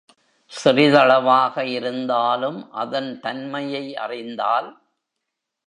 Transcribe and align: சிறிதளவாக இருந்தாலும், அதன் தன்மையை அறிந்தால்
சிறிதளவாக 0.51 1.65
இருந்தாலும், 1.67 2.71
அதன் 2.71 3.19
தன்மையை 3.19 3.97
அறிந்தால் 3.97 4.69